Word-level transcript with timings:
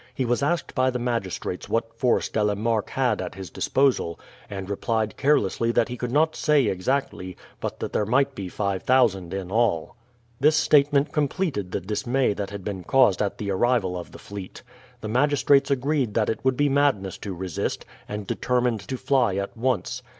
He 0.15 0.25
was 0.25 0.41
asked 0.41 0.73
by 0.73 0.89
the 0.89 0.97
magistrates 0.97 1.69
what 1.69 1.93
force 1.93 2.27
De 2.27 2.43
la 2.43 2.55
Marck 2.55 2.89
had 2.89 3.21
at 3.21 3.35
his 3.35 3.51
disposal, 3.51 4.19
and 4.49 4.67
replied 4.67 5.15
carelessly 5.15 5.71
that 5.73 5.89
he 5.89 5.95
could 5.95 6.11
not 6.11 6.35
say 6.35 6.65
exactly, 6.65 7.37
but 7.59 7.79
that 7.79 7.93
there 7.93 8.07
might 8.07 8.33
be 8.33 8.49
five 8.49 8.81
thousand 8.81 9.31
in 9.31 9.51
all. 9.51 9.95
This 10.39 10.55
statement 10.55 11.13
completed 11.13 11.71
the 11.71 11.79
dismay 11.79 12.33
that 12.33 12.49
had 12.49 12.63
been 12.63 12.83
caused 12.83 13.21
at 13.21 13.37
the 13.37 13.51
arrival 13.51 13.95
of 13.95 14.11
the 14.11 14.17
fleet. 14.17 14.63
The 15.01 15.07
magistrates 15.07 15.69
agreed 15.69 16.15
that 16.15 16.31
it 16.31 16.43
would 16.43 16.57
be 16.57 16.67
madness 16.67 17.19
to 17.19 17.35
resist, 17.35 17.85
and 18.09 18.25
determined 18.25 18.79
to 18.87 18.97
fly 18.97 19.35
at 19.35 19.55
once. 19.55 20.01